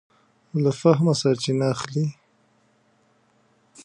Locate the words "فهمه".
0.81-1.13